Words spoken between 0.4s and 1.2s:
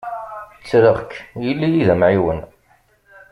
Ttreɣ-k